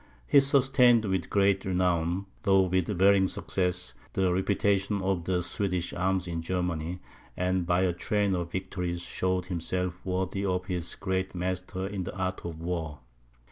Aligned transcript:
He 0.25 0.39
sustained 0.41 1.05
with 1.05 1.29
great 1.29 1.63
renown, 1.63 2.25
though 2.41 2.61
with 2.61 2.87
varying 2.87 3.27
success, 3.27 3.93
the 4.13 4.33
reputation 4.33 4.99
of 5.03 5.25
the 5.25 5.43
Swedish 5.43 5.93
arms 5.93 6.27
in 6.27 6.41
Germany, 6.41 6.99
and 7.37 7.67
by 7.67 7.81
a 7.83 7.93
train 7.93 8.33
of 8.33 8.51
victories 8.51 9.01
showed 9.01 9.45
himself 9.45 10.03
worthy 10.03 10.43
of 10.43 10.65
his 10.65 10.95
great 10.95 11.35
master 11.35 11.85
in 11.85 12.03
the 12.03 12.17
art 12.17 12.43
of 12.43 12.59
war. 12.59 13.01